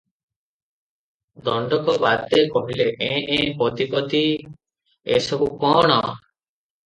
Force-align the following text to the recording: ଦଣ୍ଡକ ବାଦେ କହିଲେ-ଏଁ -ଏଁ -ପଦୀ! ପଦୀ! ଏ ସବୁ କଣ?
ଦଣ୍ଡକ 1.49 1.93
ବାଦେ 2.05 2.39
କହିଲେ-ଏଁ 2.55 3.19
-ଏଁ 3.27 3.43
-ପଦୀ! 3.59 3.87
ପଦୀ! 3.93 4.23
ଏ 5.17 5.23
ସବୁ 5.27 5.51
କଣ? 5.65 6.01